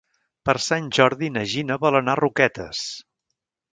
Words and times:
Per 0.49 0.53
Sant 0.67 0.87
Jordi 0.99 1.29
na 1.35 1.43
Gina 1.51 1.77
vol 1.85 1.99
anar 1.99 2.17
a 2.17 2.19
Roquetes. 2.21 2.85